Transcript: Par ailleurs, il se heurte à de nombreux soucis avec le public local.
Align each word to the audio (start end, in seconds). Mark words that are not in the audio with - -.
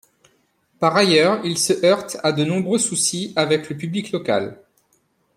Par 0.79 0.97
ailleurs, 0.97 1.41
il 1.45 1.59
se 1.59 1.85
heurte 1.85 2.17
à 2.23 2.31
de 2.31 2.43
nombreux 2.43 2.79
soucis 2.79 3.33
avec 3.35 3.69
le 3.69 3.77
public 3.77 4.11
local. 4.11 4.57